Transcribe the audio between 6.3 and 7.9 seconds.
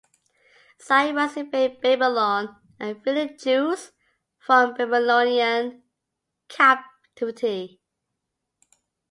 captivity.